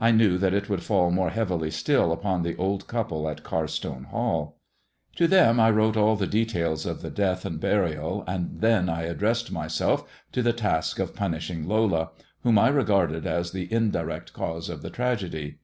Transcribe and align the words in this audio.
I 0.00 0.12
knew 0.12 0.38
that 0.38 0.54
it 0.54 0.68
would 0.70 0.84
fall 0.84 1.10
more 1.10 1.30
heavily 1.30 1.72
still 1.72 2.12
upon 2.12 2.44
the 2.44 2.54
old 2.54 2.86
couple 2.86 3.28
at 3.28 3.42
Carstone 3.42 4.04
Hall. 4.04 4.60
To 5.16 5.26
them 5.26 5.58
I 5.58 5.72
wrote 5.72 5.96
all 5.96 6.14
details 6.14 6.86
of 6.86 7.02
the 7.02 7.10
death 7.10 7.44
and 7.44 7.58
burial, 7.58 8.22
and 8.28 8.60
then 8.60 8.88
I 8.88 9.02
addressed 9.06 9.50
myself 9.50 10.08
to 10.30 10.40
the 10.40 10.52
task 10.52 11.00
of 11.00 11.16
punishing 11.16 11.66
Lola, 11.66 12.10
whom 12.44 12.60
I 12.60 12.68
regarded 12.68 13.26
as 13.26 13.50
the 13.50 13.66
indirect 13.72 14.32
cause 14.32 14.68
of 14.68 14.82
the 14.82 14.90
tragedy. 14.90 15.58